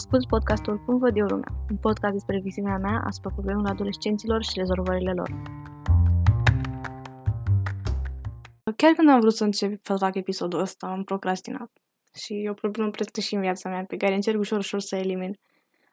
[0.00, 4.50] Ascult podcastul Cum văd eu lumea, un podcast despre viziunea mea asupra problemelor adolescenților și
[4.54, 5.30] rezolvările lor.
[8.76, 11.70] Chiar când am vrut să încep să fac episodul ăsta, am procrastinat.
[12.14, 14.96] Și e o problemă prezentă și în viața mea, pe care încerc ușor, ușor să
[14.96, 15.32] elimin.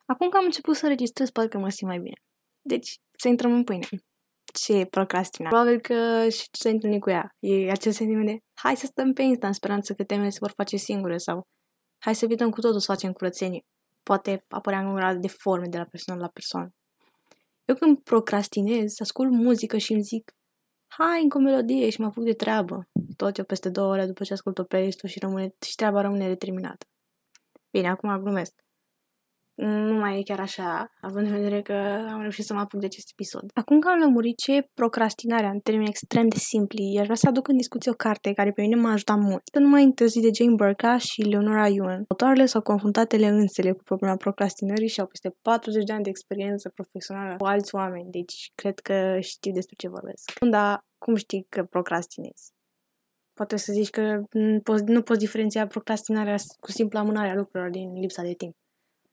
[0.06, 2.18] Acum că am început să registrez, că mă simt mai bine.
[2.62, 3.88] Deci, să intrăm în pâine.
[4.54, 5.52] Ce e procrastinat?
[5.52, 7.36] Probabil că și ce s-a întâlnit cu ea.
[7.40, 10.52] E acel sentiment de hai să stăm pe Insta în speranță că temele se vor
[10.52, 11.48] face singure sau
[11.98, 13.66] hai să evităm cu totul să facem curățenie
[14.10, 16.70] poate apărea în grad de forme de la persoană la persoană.
[17.66, 20.32] Eu când procrastinez, ascult muzică și îmi zic
[20.88, 22.88] hai încă o melodie și mă apuc de treabă.
[23.16, 26.28] Tot eu peste două ore după ce ascult o playlist și, rămâne, și treaba rămâne
[26.28, 26.86] determinată.
[27.72, 28.54] Bine, acum glumesc
[29.66, 31.74] nu mai e chiar așa, având în vedere că
[32.12, 33.44] am reușit să mă apuc de acest episod.
[33.54, 37.28] Acum că am lămurit ce e procrastinarea în termeni extrem de simpli, aș vrea să
[37.28, 39.50] aduc în discuție o carte care pe mine m-a ajutat mult.
[39.52, 42.04] Pe numai întârzi de Jane Burka și Leonora Yuan.
[42.08, 46.10] Autoarele s-au confruntat ele însele cu problema procrastinării și au peste 40 de ani de
[46.10, 50.32] experiență profesională cu alți oameni, deci cred că știu despre ce vorbesc.
[50.50, 52.56] Dar cum știi că procrastinezi?
[53.34, 57.94] Poate să zici că nu poți, nu poți diferenția procrastinarea cu simpla amânarea lucrurilor din
[57.94, 58.56] lipsa de timp.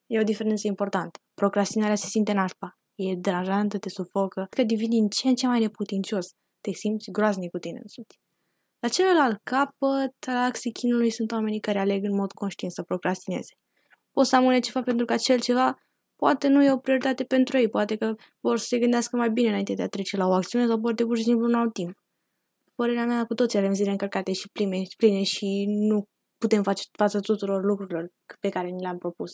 [0.07, 1.19] E o diferență importantă.
[1.35, 2.79] Procrastinarea se simte nașpa.
[2.95, 6.27] E deranjantă, te sufocă, că devii din ce în ce mai neputincios.
[6.61, 8.19] Te simți groaznic cu tine însuți.
[8.79, 13.55] La celălalt capăt al axei chinului sunt oamenii care aleg în mod conștient să procrastineze.
[14.11, 15.79] Poți să amâne ceva pentru că acel ceva
[16.17, 19.49] poate nu e o prioritate pentru ei, poate că vor să se gândească mai bine
[19.49, 21.93] înainte de a trece la o acțiune sau poate pur și simplu nu au timp.
[22.75, 26.05] Părerea mea, cu toții avem zile încărcate și pline, pline și nu
[26.39, 28.09] putem face față tuturor lucrurilor
[28.41, 29.33] pe care ni le-am propus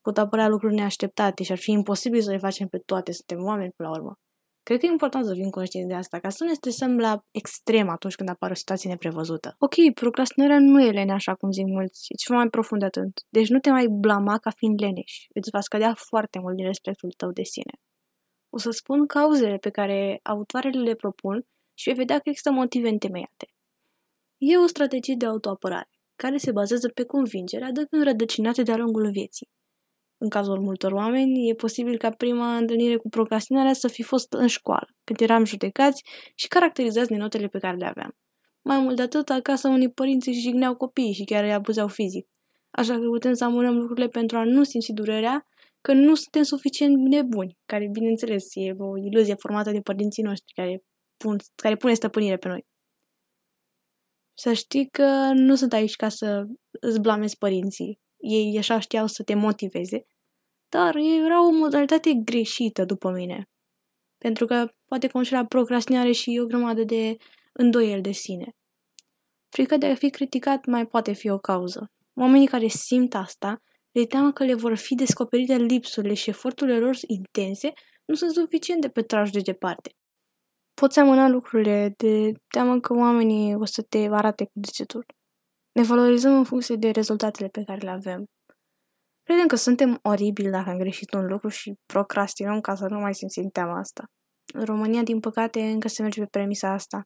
[0.00, 3.72] pot apărea lucruri neașteptate și ar fi imposibil să le facem pe toate, suntem oameni
[3.76, 4.12] până la urmă.
[4.68, 7.24] Cred că e important să fim conștienți de asta, ca să nu ne stresăm la
[7.30, 9.54] extrem atunci când apare o situație neprevăzută.
[9.58, 13.24] Ok, procrastinarea nu e lene așa cum zic mulți, e ceva mai profund de atât.
[13.28, 17.10] Deci nu te mai blama ca fiind leneș, îți va scădea foarte mult din respectul
[17.16, 17.72] tău de sine.
[18.48, 22.88] O să spun cauzele pe care autoarele le propun și vei vedea că există motive
[22.88, 23.46] întemeiate.
[24.38, 29.48] E o strategie de autoapărare, care se bazează pe convingerea de înrădăcinate de-a lungul vieții.
[30.20, 34.46] În cazul multor oameni, e posibil ca prima întâlnire cu procrastinarea să fi fost în
[34.46, 38.16] școală, când eram judecați și caracterizați de notele pe care le aveam.
[38.62, 42.28] Mai mult de atât, acasă unii părinți își jigneau copiii și chiar îi abuzeau fizic.
[42.70, 45.46] Așa că putem să amânăm lucrurile pentru a nu simți durerea
[45.80, 50.52] că nu suntem suficient de buni, care, bineînțeles, e o iluzie formată de părinții noștri
[50.54, 50.82] care,
[51.16, 52.66] pun, care pune stăpânire pe noi.
[54.34, 56.44] Să știi că nu sunt aici ca să
[56.80, 60.06] îți blamezi părinții ei așa știau să te motiveze,
[60.68, 63.48] dar era o modalitate greșită după mine.
[64.18, 67.16] Pentru că poate conșela procrastinare și o grămadă de
[67.52, 68.56] îndoieli de sine.
[69.48, 71.90] Frica de a fi criticat mai poate fi o cauză.
[72.14, 76.96] Oamenii care simt asta le teamă că le vor fi descoperite lipsurile și eforturile lor
[77.06, 77.72] intense
[78.04, 79.92] nu sunt suficient de pe tragi de departe.
[80.74, 85.06] Poți amâna lucrurile de teamă că oamenii o să te arate cu degetul.
[85.72, 88.24] Ne valorizăm în funcție de rezultatele pe care le avem.
[89.22, 93.14] Credem că suntem oribili dacă am greșit un lucru și procrastinăm ca să nu mai
[93.14, 94.04] simțim teama asta.
[94.54, 97.02] În România, din păcate, încă se merge pe premisa asta.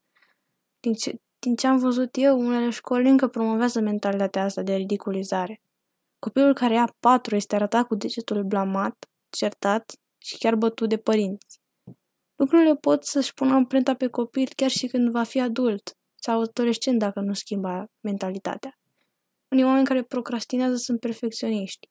[0.81, 5.61] Din ce, din ce am văzut eu, unele școli încă promovează mentalitatea asta de ridiculizare.
[6.19, 8.95] Copilul care ia patru este arătat cu degetul blamat,
[9.37, 9.93] certat
[10.25, 11.61] și chiar bătut de părinți.
[12.37, 16.99] Lucrurile pot să-și pună amprenta pe copil chiar și când va fi adult sau adolescent
[16.99, 18.79] dacă nu schimba mentalitatea.
[19.49, 21.89] Unii oameni care procrastinează sunt perfecționiști.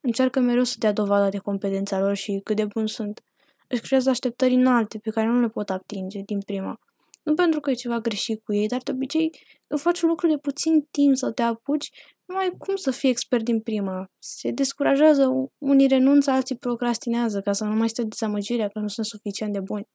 [0.00, 3.20] Încearcă mereu să dea dovadă de competența lor și cât de bun sunt.
[3.68, 6.78] Își creează așteptări înalte pe care nu le pot atinge din prima.
[7.22, 9.30] Nu pentru că e ceva greșit cu ei, dar de obicei
[9.66, 11.90] când faci un lucru de puțin timp să te apuci,
[12.24, 14.10] nu ai cum să fii expert din prima.
[14.18, 19.06] Se descurajează, unii renunță, alții procrastinează ca să nu mai stă dezamăgirea că nu sunt
[19.06, 19.88] suficient de buni.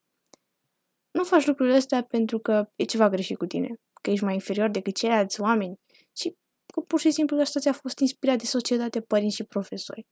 [1.12, 4.70] Nu faci lucrurile astea pentru că e ceva greșit cu tine, că ești mai inferior
[4.70, 5.80] decât ceilalți oameni,
[6.14, 6.30] ci
[6.74, 10.08] că pur și simplu asta ți-a fost inspirat de societate, părinți și profesori.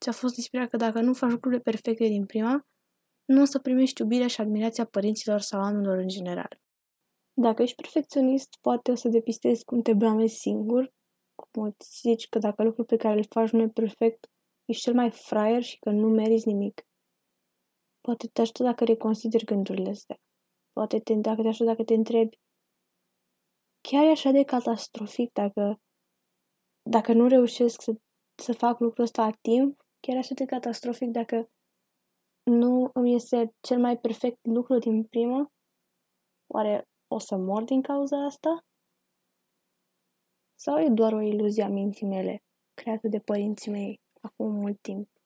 [0.00, 2.66] Ți-a fost inspirat că dacă nu faci lucrurile perfecte din prima,
[3.24, 6.60] nu o să primești iubirea și admirația părinților sau oamenilor în general.
[7.32, 10.92] Dacă ești perfecționist, poate o să depistezi cum te blamezi singur,
[11.34, 14.30] cum îți zici că dacă lucrul pe care îl faci nu e perfect,
[14.64, 16.87] ești cel mai fraier și că nu meriți nimic.
[18.08, 20.16] Poate te ajută dacă reconsideri gândurile astea.
[20.72, 22.38] Poate te, dacă te ajută dacă te întrebi
[23.80, 25.80] chiar e așa de catastrofic dacă,
[26.82, 27.92] dacă nu reușesc să,
[28.42, 31.50] să fac lucrul ăsta la timp, chiar e așa de catastrofic dacă
[32.42, 35.52] nu îmi este cel mai perfect lucru din prima,
[36.46, 38.64] oare o să mor din cauza asta?
[40.54, 42.42] Sau e doar o iluzie a minții mele,
[42.74, 45.17] creată de părinții mei, acum mult timp.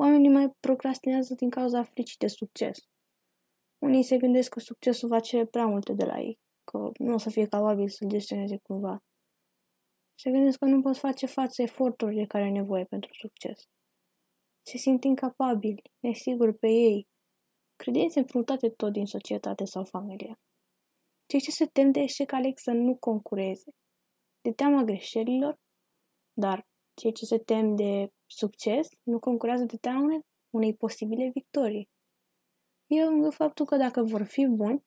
[0.00, 2.78] Oamenii mai procrastinează din cauza fricii de succes.
[3.78, 7.18] Unii se gândesc că succesul va cere prea multe de la ei, că nu o
[7.18, 8.98] să fie capabil să-l gestioneze cumva.
[10.18, 13.62] Se gândesc că nu pot face față eforturilor de care au nevoie pentru succes.
[14.62, 17.08] Se simt incapabili, nesiguri pe ei,
[17.76, 20.38] credințe împrumutate tot din societate sau familie.
[21.26, 23.70] Cei ce se tem de eșec aleg să nu concureze,
[24.40, 25.56] de teama greșelilor,
[26.32, 26.66] dar
[26.98, 31.88] cei ce se tem de succes nu concurează de teama unei posibile victorii.
[32.86, 34.84] E lângă faptul că dacă vor fi buni,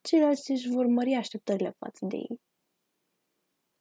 [0.00, 2.40] ceilalți își vor mări așteptările față de ei.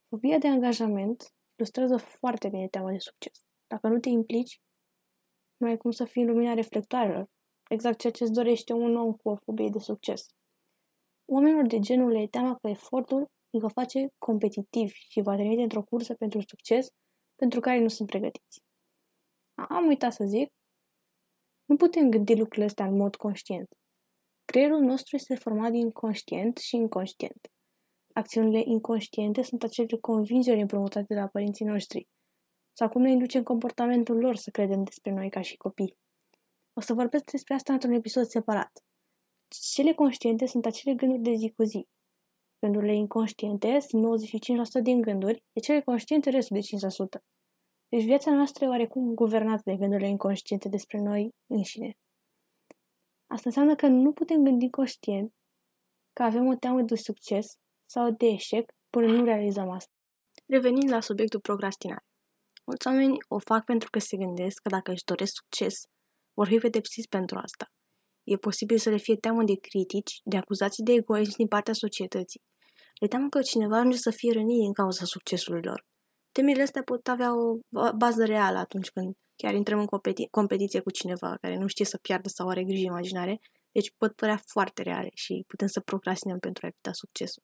[0.09, 3.39] Fobia de angajament ilustrează foarte bine teama de succes.
[3.67, 4.61] Dacă nu te implici,
[5.57, 7.29] nu ai cum să fii în lumina reflectoarelor,
[7.69, 10.25] exact ceea ce îți dorește un om cu o fobie de succes.
[11.25, 15.83] Oamenilor de genul le teamă că efortul îi va face competitiv și va trimite într-o
[15.83, 16.87] cursă pentru succes
[17.43, 18.59] pentru care nu sunt pregătiți.
[19.69, 20.49] Am uitat să zic,
[21.65, 23.67] nu putem gândi lucrurile astea în mod conștient.
[24.45, 27.41] Creierul nostru este format din conștient și inconștient.
[28.13, 32.07] Acțiunile inconștiente sunt acele convingeri împrumutate de la părinții noștri,
[32.77, 35.97] sau cum ne inducem comportamentul lor să credem despre noi ca și copii.
[36.73, 38.71] O să vorbesc despre asta într-un episod separat.
[39.47, 41.87] Cele conștiente sunt acele gânduri de zi cu zi.
[42.65, 44.03] Gândurile inconștiente sunt
[44.79, 46.67] 95% din gânduri, de cele conștiente restul de
[47.19, 47.23] 5%.
[47.87, 51.97] Deci viața noastră e oarecum guvernată de gândurile inconștiente despre noi înșine.
[53.27, 55.33] Asta înseamnă că nu putem gândi conștient
[56.13, 57.53] că avem o teamă de succes
[57.85, 59.91] sau de eșec până nu realizăm asta.
[60.45, 62.05] Revenind la subiectul procrastinare.
[62.65, 65.81] Mulți oameni o fac pentru că se gândesc că dacă își doresc succes,
[66.33, 67.65] vor fi pedepsiți pentru asta.
[68.23, 72.41] E posibil să le fie teamă de critici, de acuzații de egoism din partea societății.
[73.01, 75.85] Le teamă că cineva ajunge să fie rănit din cauza succesului lor.
[76.31, 77.57] Temerile astea pot avea o
[77.97, 81.97] bază reală atunci când chiar intrăm în competi- competiție cu cineva care nu știe să
[81.97, 83.39] piardă sau are grijă imaginare,
[83.71, 87.43] deci pot părea foarte reale și putem să procrastinăm pentru a evita succesul.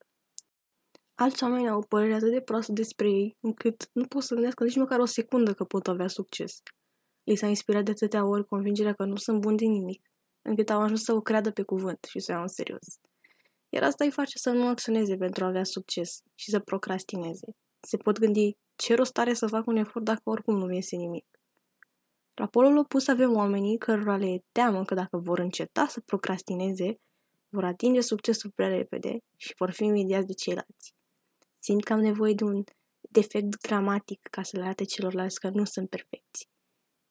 [1.16, 4.64] Alți oameni au o părere atât de proastă despre ei, încât nu pot să gândească
[4.64, 6.62] nici măcar o secundă că pot avea succes.
[7.24, 10.02] Li s-a inspirat de atâtea ori convingerea că nu sunt buni din nimic,
[10.42, 12.88] încât au ajuns să o creadă pe cuvânt și să o iau în serios.
[13.78, 17.48] Iar asta îi face să nu acționeze pentru a avea succes și să procrastineze.
[17.80, 20.96] Se pot gândi ce rost are să fac un efort dacă oricum nu mi iese
[20.96, 21.26] nimic.
[22.34, 27.00] La polul opus avem oamenii cărora le e teamă că dacă vor înceta să procrastineze,
[27.50, 30.94] vor atinge succesul prea repede și vor fi imediat de ceilalți.
[31.60, 32.64] Simt că am nevoie de un
[33.00, 36.50] defect gramatic ca să le arate celorlalți că nu sunt perfecți.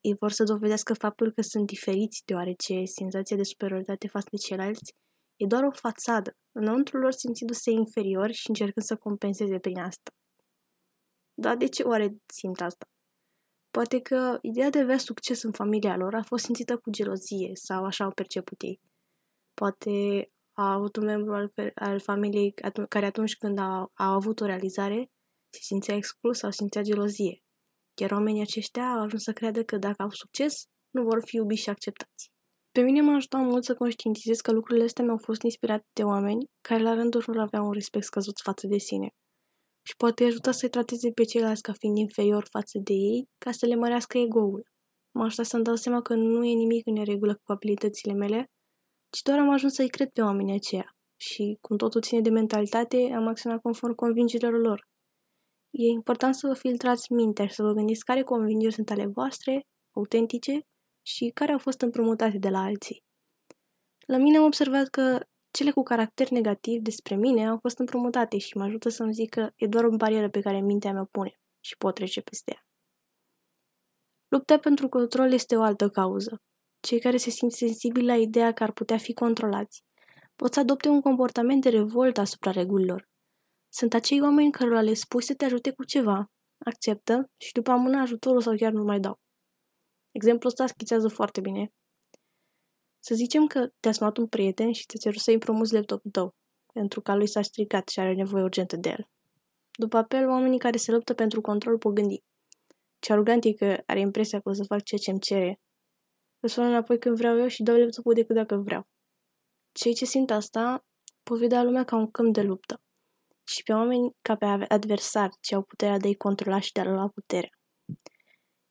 [0.01, 4.95] Ei vor să dovedească faptul că sunt diferiți, deoarece senzația de superioritate față de ceilalți
[5.37, 10.11] e doar o fațadă, înăuntru lor simțindu-se inferior și încercând să compenseze prin asta.
[11.35, 12.87] Dar de ce oare simt asta?
[13.71, 17.51] Poate că ideea de a avea succes în familia lor a fost simțită cu gelozie
[17.55, 18.81] sau așa au perceput ei.
[19.55, 19.91] Poate
[20.53, 22.55] a avut un membru al, al familiei
[22.89, 25.11] care atunci când a, a avut o realizare
[25.51, 27.43] se simțea exclus sau simțea gelozie.
[28.01, 31.63] Iar oamenii aceștia au ajuns să creadă că dacă au succes, nu vor fi iubiți
[31.63, 32.31] și acceptați.
[32.77, 36.45] Pe mine m-a ajutat mult să conștientizez că lucrurile astea mi-au fost inspirate de oameni
[36.61, 39.09] care la rândul lor aveau un respect scăzut față de sine.
[39.87, 43.67] Și poate ajuta să-i trateze pe ceilalți ca fiind inferior față de ei, ca să
[43.67, 44.63] le mărească ego-ul.
[45.15, 48.45] M-a ajutat să-mi dau seama că nu e nimic în neregulă cu abilitățile mele,
[49.11, 50.91] ci doar am ajuns să-i cred pe oamenii aceia.
[51.21, 54.81] Și, cum totul ține de mentalitate, am acționat conform convingerilor lor.
[55.71, 59.61] E important să vă filtrați mintea și să vă gândiți care convingeri sunt ale voastre,
[59.95, 60.61] autentice,
[61.07, 63.05] și care au fost împrumutate de la alții.
[64.07, 68.57] La mine am observat că cele cu caracter negativ despre mine au fost împrumutate și
[68.57, 71.77] mă ajută să-mi zic că e doar o barieră pe care mintea mea pune și
[71.77, 72.67] pot trece peste ea.
[74.29, 76.43] Lupta pentru control este o altă cauză.
[76.81, 79.85] Cei care se simt sensibili la ideea că ar putea fi controlați
[80.37, 83.09] pot să adopte un comportament de revoltă asupra regulilor.
[83.73, 86.31] Sunt acei oameni cărora le spui să te ajute cu ceva,
[86.65, 89.19] acceptă și după amână ajutorul sau chiar nu mai dau.
[90.17, 91.73] Exemplul ăsta schițează foarte bine.
[92.99, 96.35] Să zicem că te-a sunat un prieten și te cerut să-i împrumuți laptopul tău,
[96.73, 99.09] pentru că lui s-a stricat și are nevoie urgentă de el.
[99.79, 102.23] După apel, oamenii care se luptă pentru control pot gândi.
[102.99, 105.61] Ce arogant e că are impresia că o să fac ceea ce îmi cere.
[106.41, 108.87] Îl sun înapoi când vreau eu și dau laptopul decât dacă vreau.
[109.73, 110.85] Cei ce simt asta
[111.23, 112.81] pot vedea lumea ca un câmp de luptă
[113.45, 116.85] și pe oameni ca pe adversari ce au puterea de a-i controla și de a
[116.85, 117.51] lua puterea.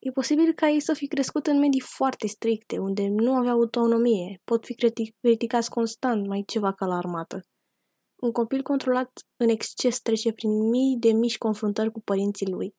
[0.06, 4.42] E posibil ca ei să fi crescut în medii foarte stricte, unde nu aveau autonomie,
[4.44, 4.76] pot fi
[5.22, 7.40] criticați constant, mai ceva ca la armată.
[8.16, 12.76] Un copil controlat în exces trece prin mii de mici confruntări cu părinții lui,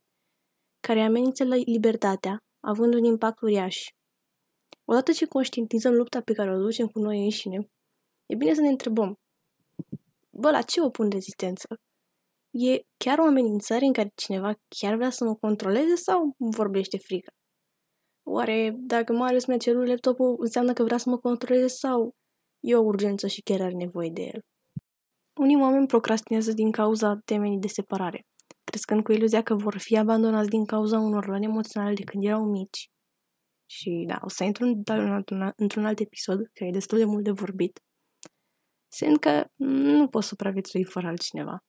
[0.81, 3.77] care amenință libertatea, având un impact uriaș.
[4.85, 7.71] Odată ce conștientizăm lupta pe care o ducem cu noi înșine,
[8.27, 9.15] e bine să ne întrebăm,
[10.31, 11.67] bă, la ce opun rezistență?
[12.59, 17.31] E chiar o amenințare în care cineva chiar vrea să mă controleze sau vorbește frică?
[18.23, 22.15] Oare dacă Marius mi-a cerut laptopul înseamnă că vrea să mă controleze sau
[22.61, 24.41] e o urgență și chiar are nevoie de el?
[25.41, 28.27] Unii oameni procrastinează din cauza temenii de separare,
[28.65, 32.45] crescând cu iluzia că vor fi abandonați din cauza unor răni emoționale de când erau
[32.45, 32.87] mici.
[33.71, 37.31] Și da, o să intru într-un, într-un alt episod, care e destul de mult de
[37.31, 37.81] vorbit,
[38.89, 41.65] Simt că nu pot supraviețui fără altcineva.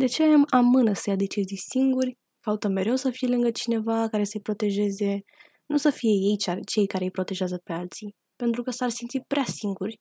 [0.00, 4.24] De ce am mână să ia decizii singuri, caută mereu să fie lângă cineva care
[4.24, 5.22] să-i protejeze,
[5.66, 6.36] nu să fie ei
[6.66, 10.00] cei care îi protejează pe alții, pentru că s-ar simți prea singuri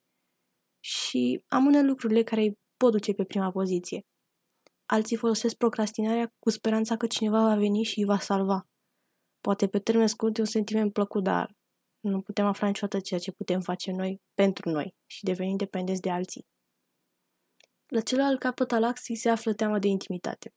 [0.80, 4.02] și amână lucrurile care îi pot duce pe prima poziție.
[4.86, 8.68] Alții folosesc procrastinarea cu speranța că cineva va veni și îi va salva.
[9.40, 11.56] Poate pe termen scurt e un sentiment plăcut, dar
[12.00, 16.10] nu putem afla niciodată ceea ce putem face noi pentru noi și deveni dependenți de
[16.10, 16.46] alții.
[17.88, 20.54] La celălalt capăt al axii se află teama de intimitate.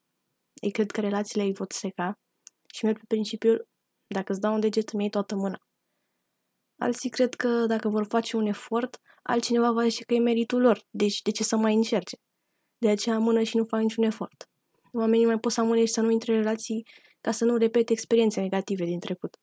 [0.54, 2.18] Ei cred că relațiile îi pot seca
[2.74, 3.68] și merg pe principiul
[4.06, 5.58] dacă îți dau un deget, îmi iei toată mâna.
[6.76, 10.82] Alții cred că dacă vor face un efort, altcineva va zice că e meritul lor,
[10.90, 12.16] deci de ce să mai încerce?
[12.78, 14.48] De aceea amână și nu fac niciun efort.
[14.92, 16.86] Oamenii mai pot să amâne și să nu intre în relații
[17.20, 19.36] ca să nu repete experiențe negative din trecut.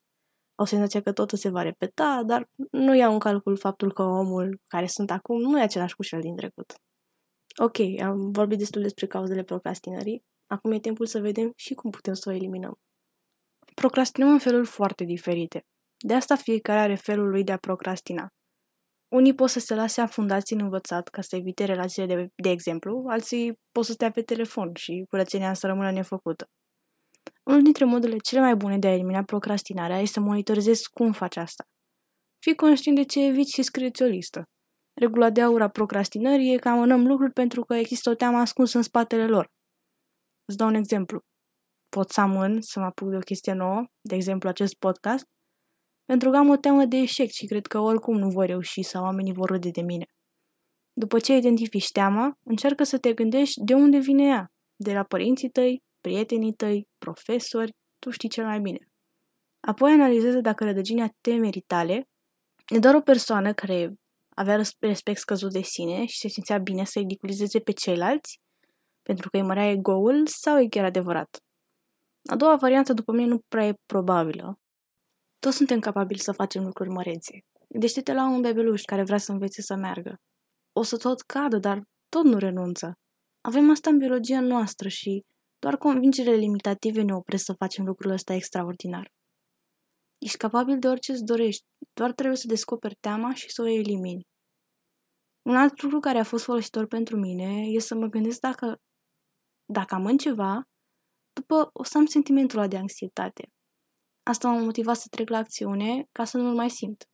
[0.56, 4.62] Au senzația că totul se va repeta, dar nu iau în calcul faptul că omul
[4.68, 6.74] care sunt acum nu e același cu cel din trecut.
[7.62, 10.24] Ok, am vorbit destul despre cauzele procrastinării.
[10.47, 12.74] Acum e timpul să vedem și cum putem să o eliminăm.
[13.75, 15.65] Procrastinăm în feluri foarte diferite.
[15.97, 18.27] De asta fiecare are felul lui de a procrastina.
[19.07, 23.03] Unii pot să se lase afundați în învățat ca să evite relațiile de, de exemplu,
[23.07, 26.45] alții pot să stea pe telefon și curățenia să rămână nefăcută.
[27.43, 31.35] Unul dintre modurile cele mai bune de a elimina procrastinarea este să monitorizezi cum faci
[31.35, 31.63] asta.
[32.39, 34.43] Fii conștient de ce eviți și scrieți o listă.
[35.02, 38.78] Regula de aur a procrastinării e că amânăm lucruri pentru că există o teamă ascunsă
[38.78, 39.48] în spatele lor.
[40.46, 41.20] Îți dau un exemplu.
[41.90, 45.25] Pot să amân să mă apuc de o chestie nouă, de exemplu acest podcast,
[46.06, 49.04] pentru că am o teamă de eșec și cred că oricum nu voi reuși sau
[49.04, 50.06] oamenii vor râde de mine.
[50.94, 55.50] După ce identifici teama, încearcă să te gândești de unde vine ea, de la părinții
[55.50, 58.80] tăi, prietenii tăi, profesori, tu știi cel mai bine.
[59.68, 62.04] Apoi analizează dacă rădăginea temerii tale
[62.68, 63.94] e doar o persoană care
[64.38, 68.39] avea respect scăzut de sine și se simțea bine să ridiculizeze pe ceilalți
[69.01, 71.38] pentru că îi mărea ego-ul sau e chiar adevărat.
[72.30, 74.60] A doua variantă, după mine, nu prea e probabilă.
[75.39, 77.39] Toți suntem capabili să facem lucruri mărețe.
[77.70, 80.15] Gândește-te la un bebeluș care vrea să învețe să meargă.
[80.74, 82.94] O să tot cadă, dar tot nu renunță.
[83.42, 85.22] Avem asta în biologia noastră și
[85.60, 89.12] doar convingerile limitative ne opresc să facem lucrul ăsta extraordinar.
[90.25, 94.27] Ești capabil de orice îți dorești, doar trebuie să descoperi teama și să o elimini.
[95.50, 98.77] Un alt lucru care a fost folositor pentru mine e să mă gândesc dacă,
[99.65, 100.63] dacă am în ceva,
[101.34, 103.50] după o să am sentimentul ăla de anxietate.
[104.24, 107.10] Asta m-a motivat să trec la acțiune ca să nu-l mai simt.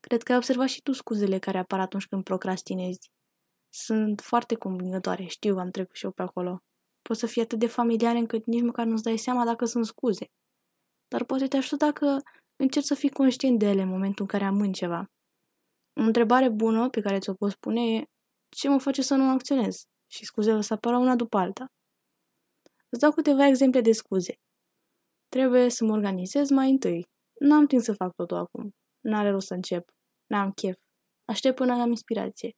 [0.00, 3.10] Cred că ai observat și tu scuzele care apar atunci când procrastinezi.
[3.68, 6.58] Sunt foarte convingătoare, știu, am trecut și eu pe acolo.
[7.02, 10.26] Pot să fie atât de familiare încât nici măcar nu-ți dai seama dacă sunt scuze.
[11.08, 12.22] Dar poate te ajută dacă
[12.56, 15.10] încerci să fii conștient de ele în momentul în care amân ceva.
[16.00, 18.04] O întrebare bună pe care ți-o pot spune e
[18.48, 19.84] ce mă face să nu acționez?
[20.06, 21.66] Și scuzele să apară una după alta.
[22.88, 24.34] Îți dau câteva exemple de scuze.
[25.28, 27.06] Trebuie să mă organizez mai întâi.
[27.40, 28.70] N-am timp să fac totul acum.
[29.00, 29.90] N-are rost să încep.
[30.26, 30.76] N-am chef.
[31.24, 32.50] Aștept până am inspirație.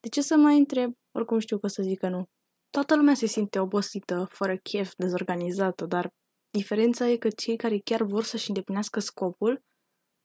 [0.00, 0.92] De ce să mai întreb?
[1.12, 2.24] Oricum știu că o să zică nu.
[2.70, 6.10] Toată lumea se simte obosită, fără chef, dezorganizată, dar
[6.52, 9.62] diferența e că cei care chiar vor să-și îndeplinească scopul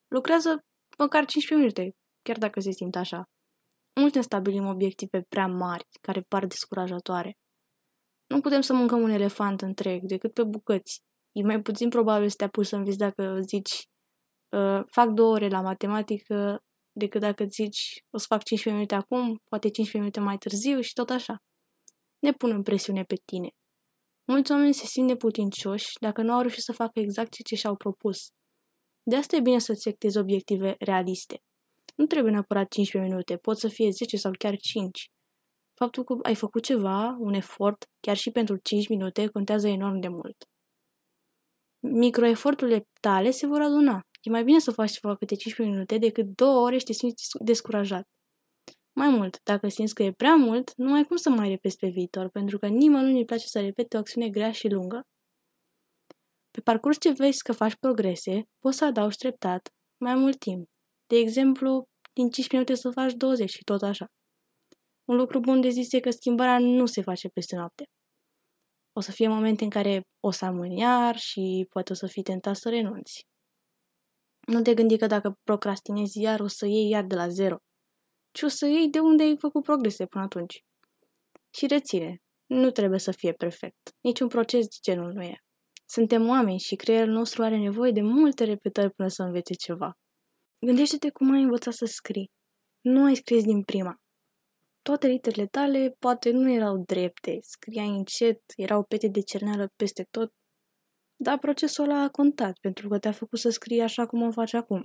[0.08, 0.66] lucrează
[0.98, 3.30] măcar 15 minute, chiar dacă se simt așa.
[4.00, 7.38] Multe stabilim obiective prea mari, care par descurajatoare.
[8.28, 11.02] Nu putem să mâncăm un elefant întreg, decât pe bucăți.
[11.32, 13.90] E mai puțin probabil să te apuci să înveți dacă zici
[14.50, 19.38] uh, fac două ore la matematică decât dacă zici o să fac 15 minute acum,
[19.50, 21.42] poate 15 minute mai târziu și tot așa
[22.20, 23.50] ne punem presiune pe tine.
[24.30, 28.18] Mulți oameni se simt neputincioși dacă nu au reușit să facă exact ce și-au propus.
[29.04, 31.42] De asta e bine să-ți sectezi obiective realiste.
[31.96, 35.08] Nu trebuie neapărat 15 minute, pot să fie 10 sau chiar 5.
[35.74, 40.08] Faptul că ai făcut ceva, un efort, chiar și pentru 5 minute, contează enorm de
[40.08, 40.38] mult.
[41.80, 44.02] Microeforturile tale se vor aduna.
[44.22, 47.30] E mai bine să faci ceva câte 15 minute decât 2 ore și te simți
[47.44, 48.08] descurajat.
[49.00, 51.88] Mai mult, dacă simți că e prea mult, nu ai cum să mai repezi pe
[51.88, 55.02] viitor, pentru că nimănui nu-i place să repete o acțiune grea și lungă.
[56.52, 59.70] Pe parcurs ce vezi că faci progrese, poți să adaugi treptat
[60.04, 60.66] mai mult timp.
[61.08, 64.06] De exemplu, din 5 minute să faci 20 și tot așa.
[65.10, 67.84] Un lucru bun de zis e că schimbarea nu se face peste noapte.
[68.92, 72.24] O să fie momente în care o să amâni iar și poate o să fii
[72.24, 73.22] tentat să renunți.
[74.48, 77.58] Nu te gândi că dacă procrastinezi iar o să iei iar de la zero,
[78.38, 80.64] ci o să iei de unde ai făcut progrese până atunci.
[81.50, 83.96] Și reține, nu trebuie să fie perfect.
[84.02, 85.38] Niciun proces de genul nu e.
[85.86, 89.92] Suntem oameni și creierul nostru are nevoie de multe repetări până să învețe ceva.
[90.66, 92.32] Gândește-te cum ai învățat să scrii.
[92.82, 93.96] Nu ai scris din prima.
[94.82, 100.32] Toate literele tale poate nu erau drepte, scriai încet, erau pete de cerneală peste tot,
[101.16, 104.54] dar procesul ăla a contat pentru că te-a făcut să scrii așa cum o faci
[104.54, 104.82] acum.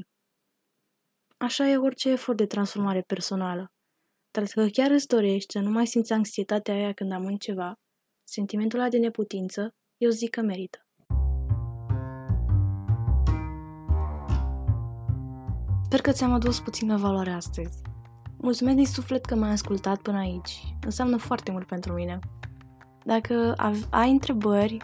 [1.43, 3.73] Așa e orice efort de transformare personală.
[4.31, 7.75] Dar dacă chiar îți dorești să nu mai simți anxietatea aia când am ceva,
[8.29, 10.79] sentimentul ăla de neputință, eu zic că merită.
[15.85, 17.81] Sper că ți-am adus puțină valoare astăzi.
[18.39, 20.63] Mulțumesc din suflet că m-ai ascultat până aici.
[20.85, 22.19] Înseamnă foarte mult pentru mine.
[23.05, 23.55] Dacă
[23.91, 24.77] ai întrebări,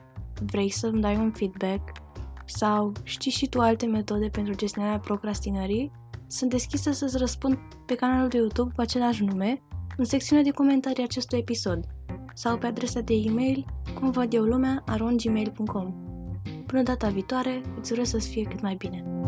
[0.47, 1.99] vrei să-mi dai un feedback
[2.45, 8.29] sau știi și tu alte metode pentru gestionarea procrastinării, sunt deschisă să-ți răspund pe canalul
[8.29, 9.63] de YouTube cu același nume,
[9.97, 11.85] în secțiunea de comentarii acestui episod
[12.35, 15.95] sau pe adresa de e-mail cum văd eu lumea arongmail.com.
[16.67, 19.28] Până data viitoare, îți urez să-ți fie cât mai bine!